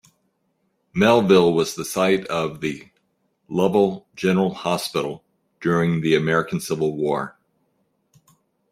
[0.95, 2.89] Melville was the site of the
[3.47, 5.23] Lovell General Hospital
[5.59, 7.37] during the American Civil War.